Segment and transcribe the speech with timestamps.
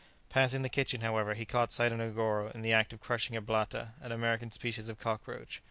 [0.29, 3.39] Passing the kitchen, however, he caught sight of Negoro in the act of crushing a
[3.41, 5.59] blatta, an American species of cockroach.